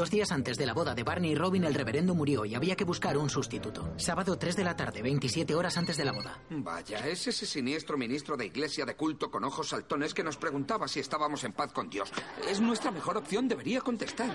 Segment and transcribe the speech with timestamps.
[0.00, 2.74] Dos días antes de la boda de Barney y Robin, el reverendo murió y había
[2.74, 3.92] que buscar un sustituto.
[3.98, 6.40] Sábado 3 de la tarde, 27 horas antes de la boda.
[6.48, 10.88] Vaya, es ese siniestro ministro de iglesia de culto con ojos saltones que nos preguntaba
[10.88, 12.10] si estábamos en paz con Dios.
[12.48, 14.30] Es nuestra mejor opción, debería contestar.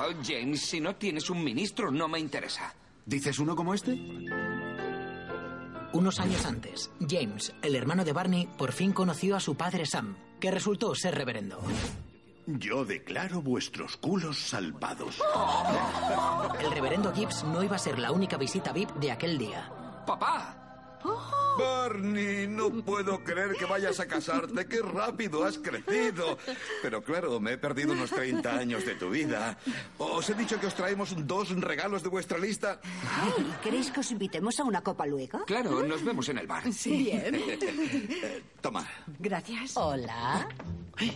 [0.00, 2.74] Oh, James, si no tienes un ministro, no me interesa.
[3.06, 3.92] ¿Dices uno como este?
[5.92, 10.16] Unos años antes, James, el hermano de Barney, por fin conoció a su padre Sam,
[10.40, 11.60] que resultó ser reverendo.
[12.46, 15.20] Yo declaro vuestros culos salvados.
[16.60, 19.70] El reverendo Gibbs no iba a ser la única visita VIP de aquel día.
[20.06, 20.56] ¡Papá!
[21.58, 24.66] Barney, no puedo creer que vayas a casarte.
[24.66, 26.38] ¡Qué rápido has crecido!
[26.82, 29.58] Pero claro, me he perdido unos 30 años de tu vida.
[29.98, 32.80] ¿Os he dicho que os traemos dos regalos de vuestra lista?
[32.82, 35.44] Ay, ¿Queréis que os invitemos a una copa luego?
[35.44, 36.72] Claro, nos vemos en el bar.
[36.72, 37.04] Sí.
[37.04, 37.34] Bien.
[38.60, 38.86] Toma.
[39.18, 39.76] Gracias.
[39.76, 40.48] Hola.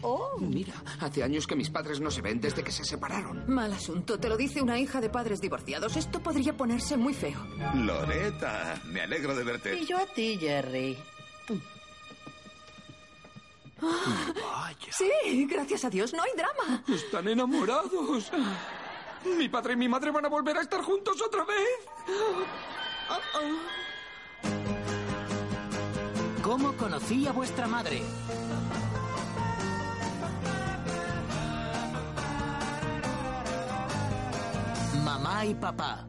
[0.03, 0.39] Oh.
[0.39, 3.45] Mira, hace años que mis padres no se ven desde que se separaron.
[3.53, 5.97] Mal asunto, te lo dice una hija de padres divorciados.
[5.97, 7.39] Esto podría ponerse muy feo.
[7.75, 9.79] Loreta, me alegro de verte.
[9.79, 10.97] Y yo a ti, Jerry.
[14.91, 16.85] Sí, gracias a Dios, no hay drama.
[16.89, 18.31] Están enamorados.
[19.37, 21.67] Mi padre y mi madre van a volver a estar juntos otra vez.
[26.55, 28.01] ¿Cómo conocí a vuestra madre?
[35.03, 36.07] Mamá y papá.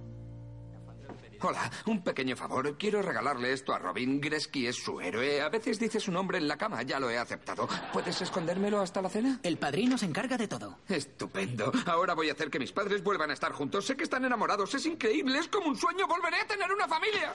[1.41, 2.77] Hola, un pequeño favor.
[2.77, 4.21] Quiero regalarle esto a Robin.
[4.21, 5.41] Gresky es su héroe.
[5.41, 6.83] A veces dice su nombre en la cama.
[6.83, 7.67] Ya lo he aceptado.
[7.91, 9.39] ¿Puedes escondérmelo hasta la cena?
[9.41, 10.77] El padrino se encarga de todo.
[10.87, 11.71] Estupendo.
[11.87, 13.87] Ahora voy a hacer que mis padres vuelvan a estar juntos.
[13.87, 14.75] Sé que están enamorados.
[14.75, 15.39] Es increíble.
[15.39, 16.07] Es como un sueño.
[16.07, 17.33] Volveré a tener una familia.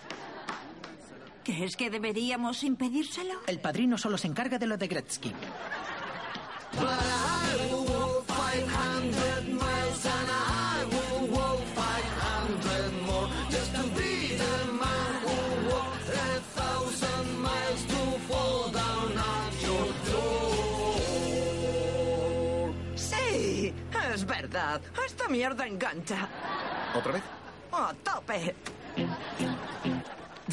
[1.44, 3.34] ¿Crees que deberíamos impedírselo?
[3.46, 5.33] El padrino solo se encarga de lo de Gretzky.
[22.96, 23.74] Sí,
[24.12, 24.80] es verdad.
[25.07, 26.28] Esta mierda engancha.
[26.95, 27.22] ¿Otra vez?
[27.72, 28.55] ¡A tope!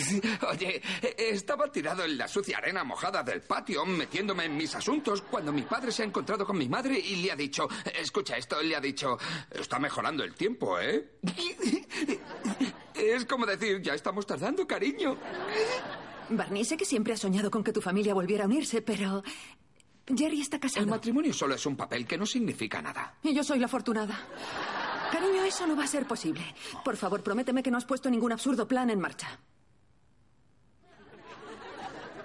[0.50, 0.81] Oye,
[1.18, 5.63] estaba tirado en la sucia arena mojada del patio, metiéndome en mis asuntos, cuando mi
[5.63, 7.68] padre se ha encontrado con mi madre y le ha dicho,
[8.00, 9.18] escucha esto, le ha dicho,
[9.51, 11.18] está mejorando el tiempo, ¿eh?
[12.94, 15.18] Es como decir, ya estamos tardando, cariño.
[16.29, 19.24] Barney, sé que siempre has soñado con que tu familia volviera a unirse, pero...
[20.07, 20.84] Jerry está casado.
[20.84, 23.16] El matrimonio solo es un papel que no significa nada.
[23.24, 24.18] Y yo soy la afortunada.
[25.12, 26.41] Cariño, eso no va a ser posible.
[26.84, 29.39] Por favor, prométeme que no has puesto ningún absurdo plan en marcha.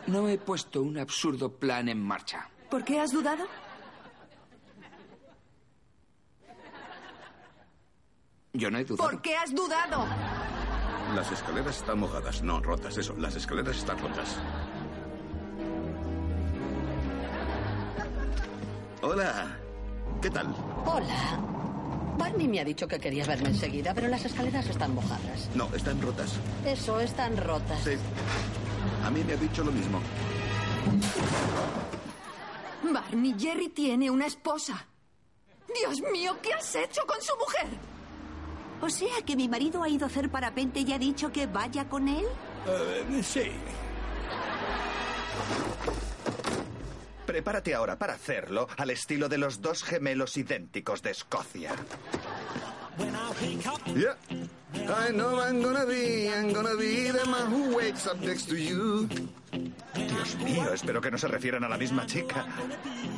[0.07, 2.49] No he puesto un absurdo plan en marcha.
[2.71, 3.45] ¿Por qué has dudado?
[8.55, 9.11] Yo no he dudado.
[9.11, 10.07] ¿Por qué has dudado?
[11.15, 13.15] Las escaleras están mojadas, no rotas, eso.
[13.17, 14.37] Las escaleras están rotas.
[19.03, 19.57] Hola.
[20.21, 20.55] ¿Qué tal?
[20.87, 21.41] Hola.
[22.17, 25.51] Barney me ha dicho que querías verme enseguida, pero las escaleras están mojadas.
[25.55, 26.35] No, están rotas.
[26.65, 27.83] Eso, están rotas.
[27.83, 27.97] Sí.
[29.05, 30.01] A mí me ha dicho lo mismo.
[32.83, 34.87] Barney, Jerry tiene una esposa.
[35.75, 37.67] Dios mío, ¿qué has hecho con su mujer?
[38.81, 41.89] O sea que mi marido ha ido a hacer parapente y ha dicho que vaya
[41.89, 42.25] con él.
[42.67, 43.53] Eh, sí.
[47.27, 51.75] Prepárate ahora para hacerlo al estilo de los dos gemelos idénticos de Escocia.
[53.95, 54.17] Yeah.
[54.75, 58.57] I know I'm gonna be, I'm gonna be the man who wakes up next to
[58.57, 59.09] you.
[59.95, 62.47] Dios mío, espero que no se refieran a la misma chica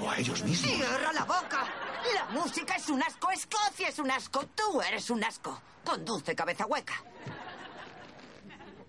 [0.03, 0.71] o a ellos mismos.
[0.71, 1.65] ¡Cierra la boca!
[2.15, 5.61] La música es un asco, Escocia es un asco, tú eres un asco.
[5.85, 6.95] Conduce, cabeza hueca.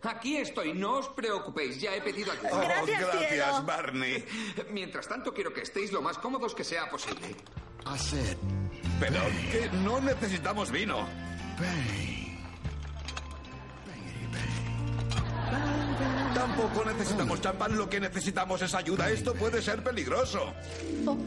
[0.03, 2.49] Aquí estoy, no os preocupéis, ya he pedido ayuda.
[2.51, 3.63] Oh, Gracias, gracias, cielo.
[3.63, 4.25] Barney.
[4.71, 7.35] Mientras tanto, quiero que estéis lo más cómodos que sea posible.
[7.85, 8.37] Hacer.
[8.99, 9.19] Pero
[9.51, 11.07] que no necesitamos vino.
[16.35, 19.09] Tampoco necesitamos champán, lo que necesitamos es ayuda.
[19.09, 20.53] Esto puede ser peligroso.
[21.05, 21.17] Oh.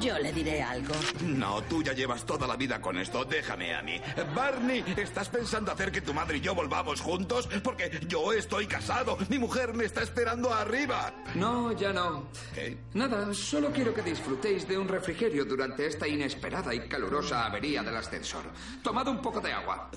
[0.00, 0.94] Yo le diré algo.
[1.22, 3.24] No, tú ya llevas toda la vida con esto.
[3.24, 4.00] Déjame a mí.
[4.34, 7.48] Barney, ¿estás pensando hacer que tu madre y yo volvamos juntos?
[7.62, 9.16] Porque yo estoy casado.
[9.28, 11.12] Mi mujer me está esperando arriba.
[11.34, 12.28] No, ya no.
[12.54, 12.78] ¿Qué?
[12.94, 17.96] Nada, solo quiero que disfrutéis de un refrigerio durante esta inesperada y calurosa avería del
[17.96, 18.44] ascensor.
[18.82, 19.90] Tomad un poco de agua.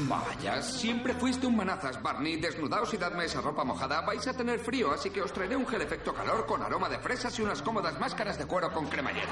[0.00, 2.36] Vaya, siempre fuiste un manazas, Barney.
[2.36, 4.00] Desnudaos y dadme esa ropa mojada.
[4.02, 6.98] Vais a tener frío, así que os traeré un gel efecto calor con aroma de
[6.98, 9.28] fresas y unas cómodas máscaras de cuero con cremallera.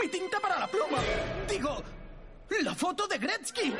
[0.00, 0.98] ¡Mi tinta para la pluma!
[1.48, 1.82] Digo,
[2.62, 3.74] la foto de Gretzky.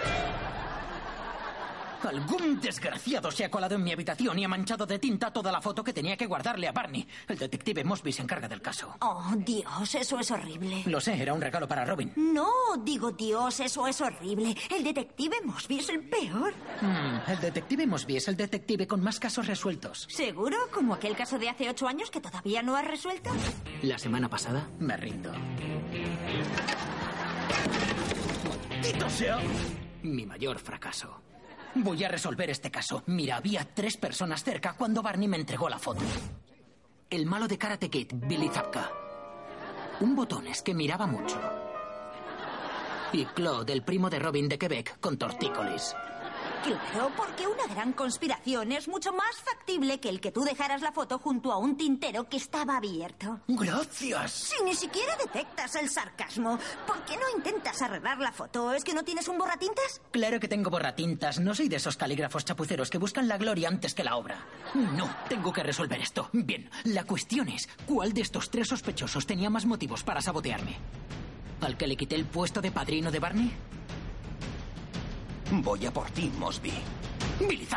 [2.08, 5.60] Algún desgraciado se ha colado en mi habitación y ha manchado de tinta toda la
[5.60, 7.06] foto que tenía que guardarle a Barney.
[7.28, 8.94] El detective Mosby se encarga del caso.
[9.00, 10.82] Oh, Dios, eso es horrible.
[10.86, 12.12] Lo sé, era un regalo para Robin.
[12.16, 12.50] No,
[12.80, 14.54] digo Dios, eso es horrible.
[14.70, 16.54] El detective Mosby es el peor.
[16.80, 20.06] Mm, el detective Mosby es el detective con más casos resueltos.
[20.10, 20.56] ¿Seguro?
[20.72, 23.30] ¿Como aquel caso de hace ocho años que todavía no has resuelto?
[23.82, 25.32] La semana pasada me rindo.
[28.68, 29.38] ¡Maldito sea!
[30.02, 31.22] Mi mayor fracaso.
[31.74, 33.02] Voy a resolver este caso.
[33.06, 36.02] Mira, había tres personas cerca cuando Barney me entregó la foto.
[37.08, 38.90] El malo de Karate Kid, Billy Zapka.
[40.00, 41.40] Un botones que miraba mucho.
[43.12, 45.94] Y Claude, el primo de Robin de Quebec, con tortícolis.
[46.64, 50.92] Claro, porque una gran conspiración es mucho más factible que el que tú dejaras la
[50.92, 53.40] foto junto a un tintero que estaba abierto.
[53.48, 54.32] Gracias.
[54.32, 58.72] Si ni siquiera detectas el sarcasmo, ¿por qué no intentas arreglar la foto?
[58.72, 60.00] ¿Es que no tienes un borratintas?
[60.12, 61.40] Claro que tengo borratintas.
[61.40, 64.46] No soy de esos calígrafos chapuceros que buscan la gloria antes que la obra.
[64.74, 66.28] No, tengo que resolver esto.
[66.32, 70.76] Bien, la cuestión es, ¿cuál de estos tres sospechosos tenía más motivos para sabotearme?
[71.60, 73.52] ¿Al que le quité el puesto de padrino de Barney?
[75.60, 76.72] Voy a por ti, Mosby.
[77.46, 77.68] Billy.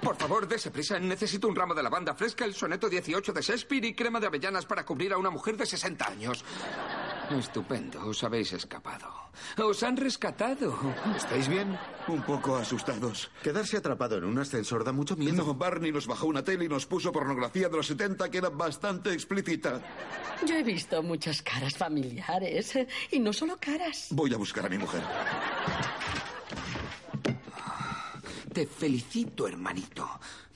[0.00, 0.98] Por favor, dése prisa.
[0.98, 4.64] Necesito un ramo de lavanda fresca, el soneto 18 de Shakespeare y crema de avellanas
[4.64, 6.44] para cubrir a una mujer de 60 años.
[7.30, 9.06] Estupendo, os habéis escapado.
[9.56, 10.76] Os han rescatado.
[11.16, 11.78] ¿Estáis bien?
[12.08, 13.30] Un poco asustados.
[13.42, 15.44] Quedarse atrapado en un ascensor da mucho miedo.
[15.44, 18.50] No, Barney nos bajó una tele y nos puso pornografía de los 70 que era
[18.50, 19.80] bastante explícita.
[20.46, 22.78] Yo he visto muchas caras familiares.
[23.10, 24.08] Y no solo caras.
[24.10, 25.02] Voy a buscar a mi mujer.
[28.52, 30.06] Te felicito, hermanito.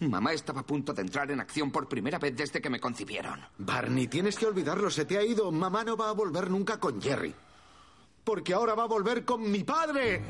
[0.00, 3.40] Mamá estaba a punto de entrar en acción por primera vez desde que me concibieron.
[3.56, 4.90] Barney, tienes que olvidarlo.
[4.90, 5.50] Se te ha ido.
[5.50, 7.34] Mamá no va a volver nunca con Jerry.
[8.22, 10.22] Porque ahora va a volver con mi padre.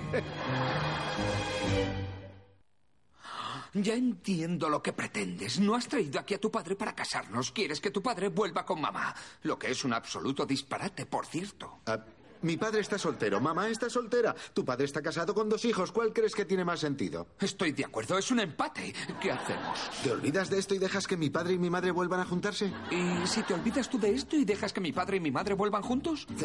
[3.74, 5.58] Ya entiendo lo que pretendes.
[5.58, 7.50] No has traído aquí a tu padre para casarnos.
[7.52, 9.14] Quieres que tu padre vuelva con mamá.
[9.42, 11.80] Lo que es un absoluto disparate, por cierto.
[11.86, 12.02] Ah,
[12.42, 13.40] mi padre está soltero.
[13.40, 14.34] Mamá está soltera.
[14.54, 15.92] Tu padre está casado con dos hijos.
[15.92, 17.26] ¿Cuál crees que tiene más sentido?
[17.40, 18.18] Estoy de acuerdo.
[18.18, 18.94] Es un empate.
[19.20, 19.78] ¿Qué hacemos?
[20.02, 22.72] ¿Te olvidas de esto y dejas que mi padre y mi madre vuelvan a juntarse?
[22.90, 25.54] ¿Y si te olvidas tú de esto y dejas que mi padre y mi madre
[25.54, 26.26] vuelvan juntos?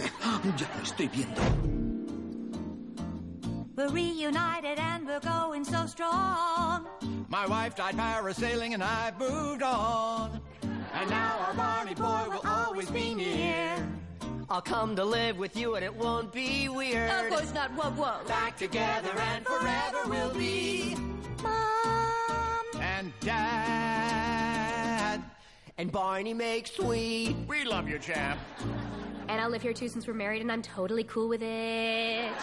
[0.58, 1.42] Ya lo estoy viendo.
[3.76, 6.86] We're reunited and we're going so strong.
[7.30, 10.42] My wife died parasailing and I've moved on.
[10.94, 13.78] And now our Barney boy will always be near.
[14.52, 17.10] I'll come to live with you and it won't be weird.
[17.10, 17.72] Of course not.
[17.72, 18.28] Whoa, whoa.
[18.28, 20.94] Back together and forever we'll be.
[21.42, 22.82] Mom.
[22.82, 25.24] And Dad.
[25.78, 27.34] And Barney makes sweet.
[27.48, 28.42] We love you, champ.
[29.30, 32.34] And I'll live here too since we're married and I'm totally cool with it.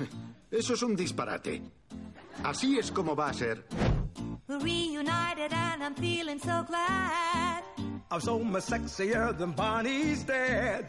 [0.50, 1.62] Eso es un disparate.
[2.42, 3.62] Así es como va a ser.
[4.48, 7.62] We're reunited and I'm feeling so glad.
[8.10, 10.86] I'm so much sexier than Bonnie's dad.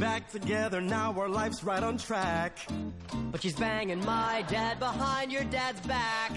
[0.00, 2.66] Back together now, our life's right on track.
[3.30, 6.32] But she's banging my dad behind your dad's back.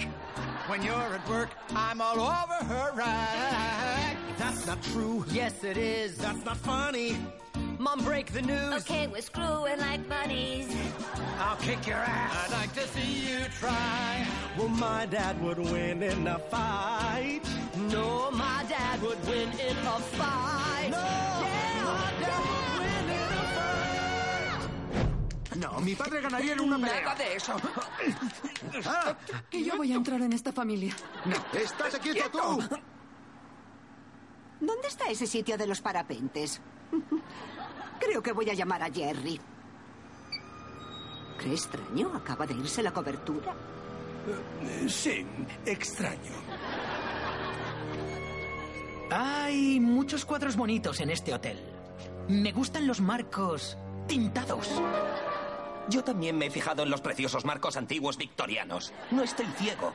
[0.67, 4.17] When you're at work, I'm all over her rack.
[4.37, 5.23] That's not true.
[5.31, 6.17] Yes, it is.
[6.17, 7.15] That's not funny.
[7.79, 8.73] Mom, break the news.
[8.81, 10.67] Okay, we're screwing like bunnies.
[11.39, 12.51] I'll kick your ass.
[12.51, 14.25] I'd like to see you try.
[14.57, 17.41] Well, my dad would win in a fight.
[17.91, 20.89] No, my dad would win in a fight.
[20.89, 20.97] No,
[21.45, 22.41] yeah, my dad
[22.79, 23.09] would win
[25.61, 27.01] in a No, mi padre ganaría en una pelea.
[27.01, 27.55] Nada de eso.
[28.85, 29.15] Ah,
[29.51, 30.95] Y yo voy a entrar en esta familia.
[31.25, 32.59] no, estate quieto tú.
[34.59, 36.59] ¿Dónde está ese sitio de los parapentes?
[38.07, 39.37] Creo que voy a llamar a Jerry.
[41.37, 43.53] Qué extraño, acaba de irse la cobertura.
[44.87, 45.25] Sí,
[45.65, 46.31] extraño.
[49.11, 51.59] Hay muchos cuadros bonitos en este hotel.
[52.29, 54.81] Me gustan los marcos tintados.
[55.89, 58.93] Yo también me he fijado en los preciosos marcos antiguos victorianos.
[59.11, 59.91] No estoy ciego.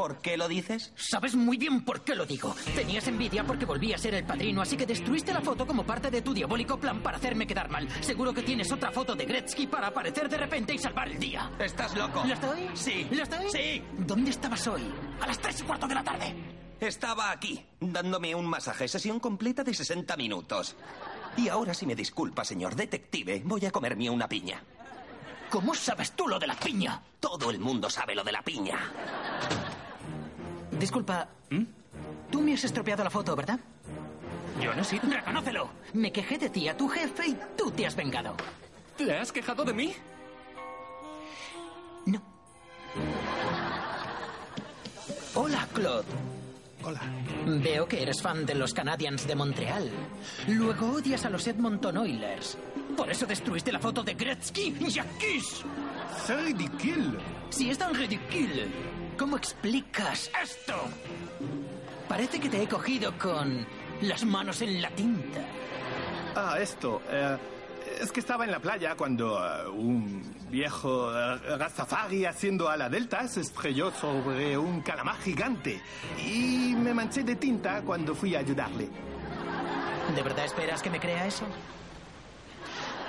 [0.00, 0.94] ¿Por qué lo dices?
[0.96, 2.56] Sabes muy bien por qué lo digo.
[2.74, 6.10] Tenías envidia porque volví a ser el padrino, así que destruiste la foto como parte
[6.10, 7.86] de tu diabólico plan para hacerme quedar mal.
[8.02, 11.50] Seguro que tienes otra foto de Gretzky para aparecer de repente y salvar el día.
[11.58, 12.24] ¿Estás loco?
[12.24, 12.70] ¿Lo estoy?
[12.72, 13.06] Sí.
[13.10, 13.50] ¿Lo estoy?
[13.50, 13.82] Sí.
[13.98, 14.90] ¿Dónde estabas hoy?
[15.20, 16.34] A las tres y cuarto de la tarde.
[16.80, 20.76] Estaba aquí, dándome un masaje, sesión completa de 60 minutos.
[21.36, 24.64] Y ahora, si me disculpa, señor detective, voy a comerme una piña.
[25.50, 27.02] ¿Cómo sabes tú lo de la piña?
[27.20, 28.78] Todo el mundo sabe lo de la piña.
[30.80, 31.28] Disculpa,
[32.30, 33.60] tú me has estropeado la foto, ¿verdad?
[34.62, 34.98] Yo no sé.
[34.98, 35.68] ¡Reconócelo!
[35.92, 38.34] Me quejé de ti a tu jefe y tú te has vengado.
[38.96, 39.92] ¿Te has quejado de mí?
[42.06, 42.22] No.
[45.34, 46.06] Hola, Claude.
[46.82, 47.00] Hola.
[47.46, 49.90] Veo que eres fan de los Canadiens de Montreal.
[50.48, 52.56] Luego odias a los Edmonton Oilers.
[52.96, 55.62] Por eso destruiste la foto de Gretzky y Jacques.
[56.28, 57.20] ¡Es ridículo!
[57.50, 58.62] Si es tan ridículo,
[59.20, 60.72] ¿cómo explicas esto?
[62.08, 63.66] Parece que te he cogido con
[64.00, 65.42] las manos en la tinta.
[66.34, 67.02] Ah, esto.
[67.10, 67.36] eh,
[68.00, 73.28] es que estaba en la playa cuando eh, un viejo eh, Rastafari haciendo ala delta
[73.28, 75.82] se estrelló sobre un calamar gigante
[76.26, 78.88] y me manché de tinta cuando fui a ayudarle.
[80.16, 81.44] ¿De verdad esperas que me crea eso?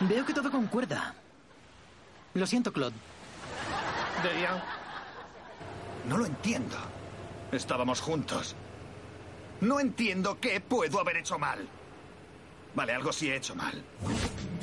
[0.01, 1.15] Veo que todo concuerda.
[2.33, 2.95] Lo siento, Claude.
[4.23, 4.80] Derian.
[6.07, 6.77] No lo entiendo.
[7.51, 8.55] Estábamos juntos.
[9.61, 11.67] No entiendo qué puedo haber hecho mal.
[12.73, 13.83] Vale, algo sí he hecho mal.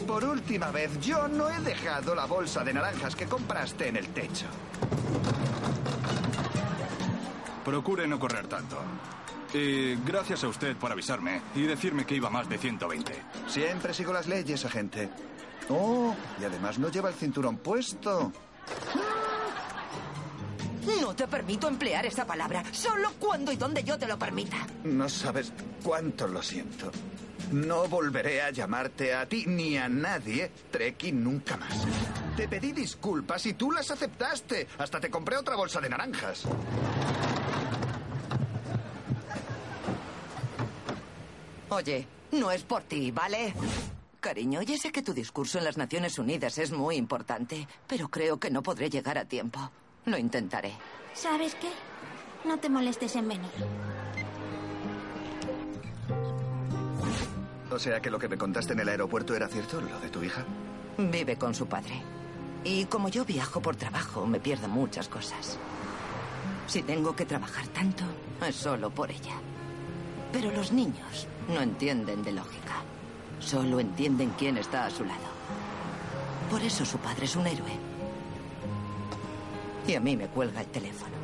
[0.06, 4.08] Por última vez, yo no he dejado la bolsa de naranjas que compraste en el
[4.08, 4.46] techo.
[7.64, 8.78] Procure no correr tanto.
[9.52, 13.12] Y gracias a usted por avisarme y decirme que iba más de 120.
[13.46, 15.10] Siempre sigo las leyes, agente.
[15.68, 18.32] Oh, y además no lleva el cinturón puesto.
[21.00, 24.66] No te permito emplear esa palabra, solo cuando y donde yo te lo permita.
[24.84, 25.52] No sabes
[25.82, 26.90] cuánto lo siento.
[27.52, 31.86] No volveré a llamarte a ti ni a nadie, Treki, nunca más.
[32.36, 34.66] Te pedí disculpas y tú las aceptaste.
[34.78, 36.44] Hasta te compré otra bolsa de naranjas.
[41.70, 43.54] Oye, no es por ti, ¿vale?
[44.20, 48.38] Cariño, ya sé que tu discurso en las Naciones Unidas es muy importante, pero creo
[48.40, 49.70] que no podré llegar a tiempo.
[50.04, 50.72] Lo intentaré.
[51.14, 51.70] ¿Sabes qué?
[52.44, 53.50] No te molestes en venir.
[57.70, 60.22] O sea que lo que me contaste en el aeropuerto era cierto, lo de tu
[60.22, 60.44] hija.
[60.96, 62.02] Vive con su padre.
[62.64, 65.58] Y como yo viajo por trabajo, me pierdo muchas cosas.
[66.66, 68.04] Si tengo que trabajar tanto,
[68.46, 69.34] es solo por ella.
[70.32, 72.82] Pero los niños no entienden de lógica.
[73.40, 75.28] Solo entienden quién está a su lado.
[76.50, 77.87] Por eso su padre es un héroe.
[79.88, 81.14] Y a mí me cuelga el teléfono.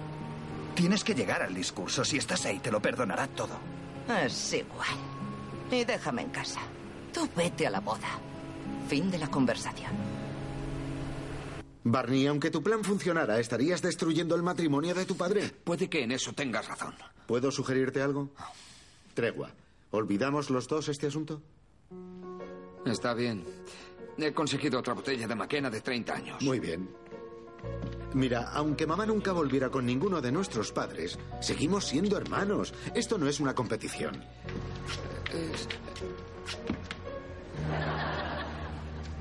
[0.75, 2.03] Tienes que llegar al discurso.
[2.03, 3.59] Si estás ahí, te lo perdonará todo.
[4.25, 4.97] Es igual.
[5.71, 6.61] Y déjame en casa.
[7.13, 8.19] Tú vete a la boda.
[8.89, 9.93] Fin de la conversación.
[11.85, 15.51] Barney, aunque tu plan funcionara, ¿estarías destruyendo el matrimonio de tu padre?
[15.63, 16.95] Puede que en eso tengas razón.
[17.27, 18.31] ¿Puedo sugerirte algo?
[19.13, 19.51] Tregua.
[19.91, 21.43] ¿Olvidamos los dos este asunto?
[22.87, 23.45] Está bien.
[24.17, 26.43] He conseguido otra botella de maquena de 30 años.
[26.43, 26.89] Muy bien.
[28.15, 32.73] Mira, aunque mamá nunca volviera con ninguno de nuestros padres, seguimos siendo hermanos.
[32.95, 34.25] Esto no es una competición.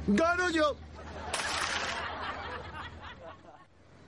[0.07, 0.75] ¡Gano yo!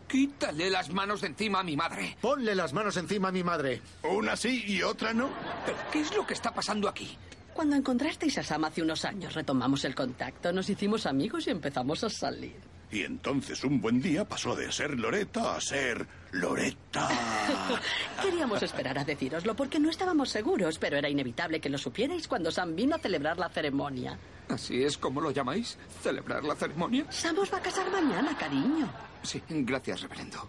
[0.07, 2.15] Quítale las manos de encima a mi madre.
[2.21, 3.81] Ponle las manos encima a mi madre.
[4.03, 5.29] Una sí y otra no.
[5.65, 7.17] ¿Pero qué es lo que está pasando aquí?
[7.55, 12.03] Cuando encontrasteis a Sam hace unos años, retomamos el contacto, nos hicimos amigos y empezamos
[12.03, 12.74] a salir.
[12.91, 17.09] Y entonces un buen día pasó de ser Loreta a ser Loreta.
[18.21, 22.51] Queríamos esperar a decíroslo porque no estábamos seguros, pero era inevitable que lo supierais cuando
[22.51, 24.17] Sam vino a celebrar la ceremonia.
[24.49, 25.77] ¿Así es como lo llamáis?
[26.01, 27.05] ¿Celebrar la ceremonia?
[27.09, 28.89] Sam os va a casar mañana, cariño.
[29.23, 30.47] Sí, gracias, reverendo.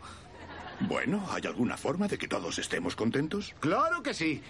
[0.80, 3.54] Bueno, ¿hay alguna forma de que todos estemos contentos?
[3.60, 4.42] ¡Claro que sí!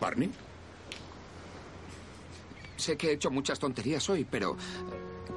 [0.00, 0.30] ¿Barney?
[2.76, 4.56] Sé que he hecho muchas tonterías hoy, pero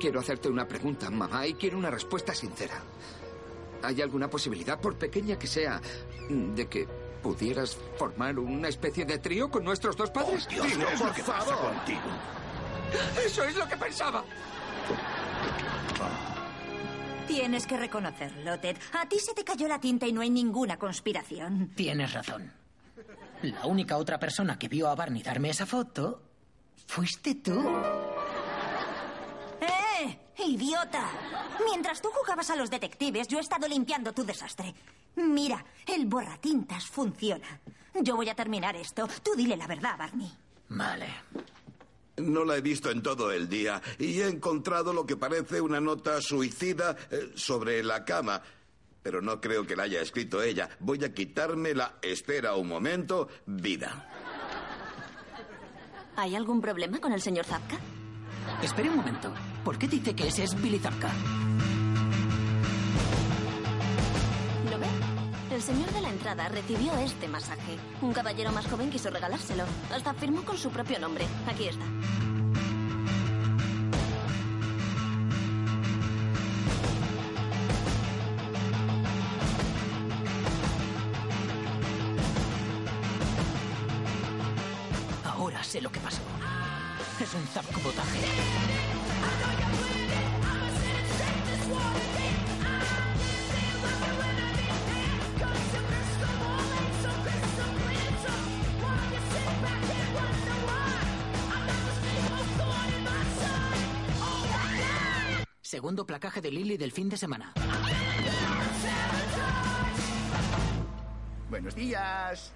[0.02, 2.82] quiero hacerte una pregunta, mamá, y quiero una respuesta sincera.
[3.84, 5.80] ¿Hay alguna posibilidad, por pequeña que sea,
[6.30, 6.88] de que
[7.22, 10.48] pudieras formar una especie de trío con nuestros dos padres?
[10.48, 11.74] Dios, Dilo, ¿qué es lo por que pasa favor.
[11.76, 12.02] contigo?
[13.26, 14.24] Eso es lo que pensaba.
[17.28, 18.78] Tienes que reconocerlo, Ted.
[19.00, 21.72] A ti se te cayó la tinta y no hay ninguna conspiración.
[21.76, 22.52] Tienes razón.
[23.44, 26.22] La única otra persona que vio a Barney darme esa foto
[26.88, 27.64] fuiste tú.
[30.46, 31.10] ¡Idiota!
[31.66, 34.74] Mientras tú jugabas a los detectives, yo he estado limpiando tu desastre.
[35.16, 37.60] Mira, el borratintas funciona.
[38.02, 39.08] Yo voy a terminar esto.
[39.24, 40.32] Tú dile la verdad, Barney.
[40.70, 41.08] Vale.
[42.18, 45.80] No la he visto en todo el día y he encontrado lo que parece una
[45.80, 48.42] nota suicida eh, sobre la cama.
[49.04, 50.70] Pero no creo que la haya escrito ella.
[50.80, 54.08] Voy a quitarme la espera un momento, vida.
[56.16, 57.78] ¿Hay algún problema con el señor Zapka?
[58.62, 59.34] Espere un momento.
[59.64, 61.12] ¿Por qué dice que ese es Billy Zapka?
[64.72, 64.88] ¿Lo ve?
[65.52, 67.78] El señor de la entrada recibió este masaje.
[68.02, 69.66] Un caballero más joven quiso regalárselo.
[69.94, 71.26] Hasta firmó con su propio nombre.
[71.48, 71.86] Aquí está.
[85.24, 86.22] Ahora sé lo que pasó.
[87.20, 88.81] Es un zapcobotaje.
[105.72, 107.54] Segundo placaje de Lily del fin de semana.
[111.50, 112.52] Buenos días.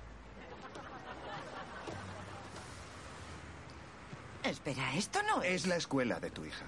[4.44, 5.62] Espera, esto no es...
[5.62, 6.66] Es la escuela de tu hija.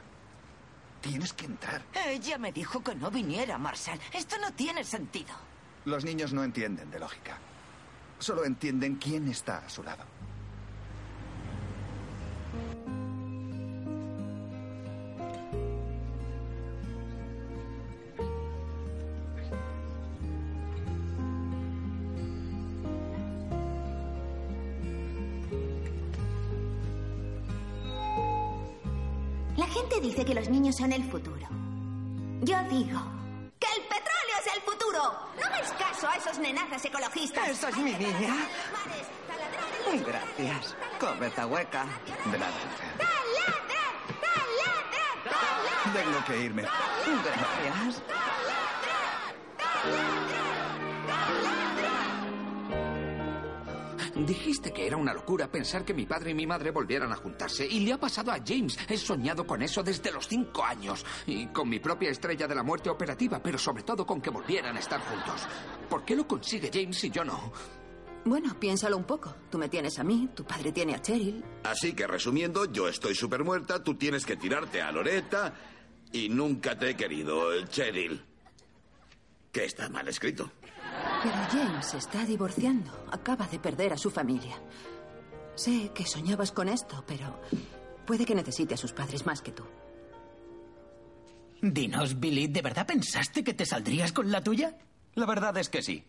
[1.01, 1.82] Tienes que entrar.
[1.94, 4.00] Ella me dijo que no viniera, Marshall.
[4.13, 5.36] Esto no tiene sentido.
[5.84, 7.38] Los niños no entienden de lógica.
[8.20, 10.06] Solo entienden quién está a su lado.
[29.68, 31.46] La gente dice que los niños son el futuro.
[32.42, 33.02] Yo digo
[33.60, 35.02] que el petróleo es el futuro.
[35.38, 37.50] No hagáis caso a esos nenazas ecologistas.
[37.50, 38.48] ¿Esa es mi niña?
[40.06, 40.76] Gracias.
[41.02, 41.86] Cometa hueca.
[42.32, 42.54] De nada.
[45.94, 46.62] Tengo que irme.
[46.62, 48.02] Gracias.
[54.26, 57.68] Dijiste que era una locura pensar que mi padre y mi madre volvieran a juntarse.
[57.68, 58.78] Y le ha pasado a James.
[58.90, 61.06] He soñado con eso desde los cinco años.
[61.28, 64.76] Y con mi propia estrella de la muerte operativa, pero sobre todo con que volvieran
[64.76, 65.48] a estar juntos.
[65.90, 67.52] ¿Por qué lo consigue James y yo no?
[68.26, 69.34] Bueno, piénsalo un poco.
[69.50, 71.44] Tú me tienes a mí, tu padre tiene a Cheryl.
[71.63, 75.54] Así que resumiendo, yo estoy súper muerta, tú tienes que tirarte a Loreta
[76.12, 78.22] y nunca te he querido, Cheryl.
[79.52, 80.52] Que está mal escrito.
[81.23, 82.91] Pero James se está divorciando.
[83.12, 84.56] Acaba de perder a su familia.
[85.56, 87.39] Sé que soñabas con esto, pero
[88.06, 89.63] puede que necesite a sus padres más que tú.
[91.62, 94.77] Dinos, Billy, ¿de verdad pensaste que te saldrías con la tuya?
[95.15, 96.06] La verdad es que sí.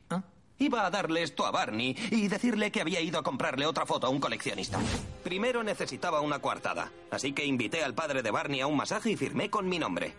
[0.59, 4.07] Iba a darle esto a Barney y decirle que había ido a comprarle otra foto
[4.07, 4.79] a un coleccionista.
[5.25, 9.17] Primero necesitaba una coartada, así que invité al padre de Barney a un masaje y
[9.17, 10.13] firmé con mi nombre.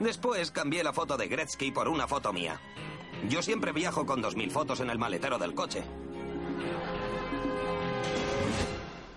[0.00, 2.60] Después cambié la foto de Gretzky por una foto mía.
[3.28, 5.82] Yo siempre viajo con dos mil fotos en el maletero del coche.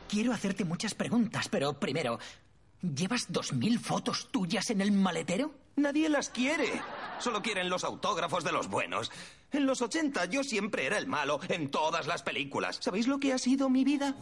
[0.08, 2.18] Quiero hacerte muchas preguntas, pero primero,
[2.82, 5.52] ¿llevas dos mil fotos tuyas en el maletero?
[5.76, 6.82] Nadie las quiere.
[7.20, 9.12] Solo quieren los autógrafos de los buenos.
[9.52, 12.80] En los 80 yo siempre era el malo en todas las películas.
[12.82, 14.16] ¿Sabéis lo que ha sido mi vida?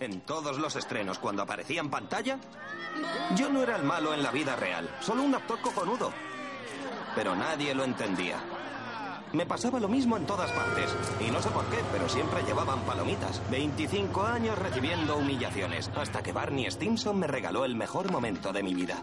[0.00, 2.38] En todos los estrenos, cuando aparecía en pantalla,
[3.36, 6.12] yo no era el malo en la vida real, solo un actor cojonudo.
[7.16, 8.38] Pero nadie lo entendía.
[9.32, 10.94] Me pasaba lo mismo en todas partes.
[11.20, 13.42] Y no sé por qué, pero siempre llevaban palomitas.
[13.50, 15.88] 25 años recibiendo humillaciones.
[15.94, 19.02] Hasta que Barney Stinson me regaló el mejor momento de mi vida.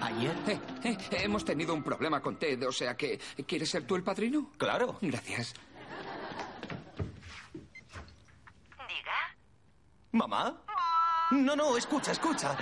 [0.00, 0.34] ¿Ayer?
[0.48, 3.20] Eh, eh, hemos tenido un problema con Ted, o sea que...
[3.46, 4.50] ¿Quieres ser tú el padrino?
[4.58, 4.98] Claro.
[5.00, 5.54] Gracias.
[10.12, 10.54] ¿Mamá?
[11.30, 12.54] No, no, escucha, escucha.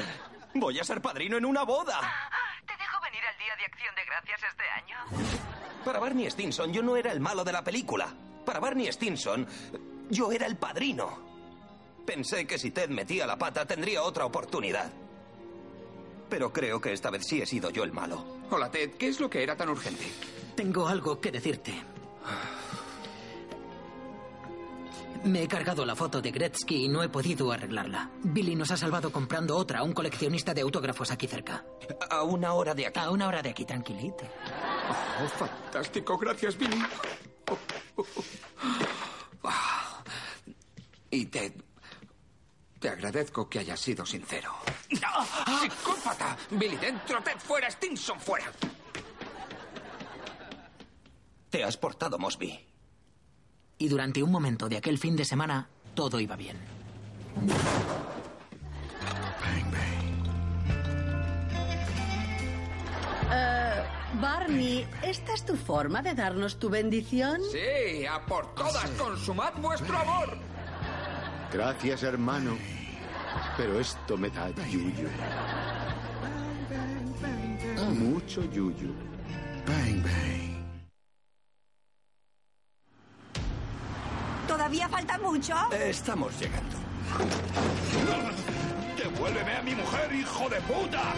[0.54, 2.00] Voy a ser padrino en una boda.
[2.64, 4.96] ¿Te dejo venir al Día de Acción de Gracias este año?
[5.84, 8.12] Para Barney Stinson yo no era el malo de la película.
[8.44, 9.46] Para Barney Stinson
[10.10, 11.30] yo era el padrino.
[12.04, 14.90] Pensé que si Ted metía la pata tendría otra oportunidad.
[16.28, 18.24] Pero creo que esta vez sí he sido yo el malo.
[18.50, 18.92] Hola, Ted.
[18.98, 20.04] ¿Qué es lo que era tan urgente?
[20.54, 21.74] Tengo algo que decirte.
[25.24, 28.10] Me he cargado la foto de Gretzky y no he podido arreglarla.
[28.22, 31.64] Billy nos ha salvado comprando otra a un coleccionista de autógrafos aquí cerca.
[32.08, 32.98] A una hora de aquí.
[32.98, 34.24] A una hora de aquí, tranquilito.
[34.90, 36.18] Oh, fantástico.
[36.18, 36.82] Gracias, Billy.
[37.48, 37.58] Oh,
[37.96, 38.24] oh, oh.
[39.44, 40.02] Ah.
[41.10, 41.52] Y Ted,
[42.78, 44.52] te agradezco que hayas sido sincero.
[45.04, 45.60] ¡Ah!
[45.60, 46.36] ¡Psicópata!
[46.50, 48.52] Billy dentro, Ted fuera, Stinson fuera.
[51.50, 52.66] Te has portado, Mosby.
[53.78, 56.56] Y durante un momento de aquel fin de semana, todo iba bien.
[64.20, 67.40] Barney, ¿esta es tu forma de darnos tu bendición?
[67.50, 70.36] Sí, a por todas, consumad vuestro amor.
[71.52, 72.56] Gracias, hermano.
[73.56, 75.08] Pero esto me da yuyu.
[77.94, 78.94] Mucho yuyu.
[79.66, 80.50] Bang, bang.
[84.46, 85.54] ¿Todavía falta mucho?
[85.72, 86.76] Estamos llegando.
[88.96, 91.14] ¡Devuélveme a mi mujer, hijo de puta!